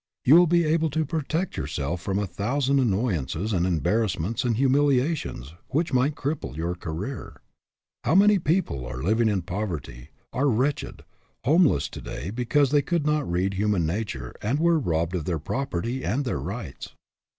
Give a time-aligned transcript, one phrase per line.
[0.25, 4.57] You will be able to protect yourself from a thousand annoy ances and embarrassments and
[4.57, 7.39] humiliations which might cripple your career.
[8.03, 11.03] How many people are living in poverty, are wretched,
[11.45, 15.37] homeless to day because they could not read human nature and were robbed of their
[15.37, 16.95] property and their rights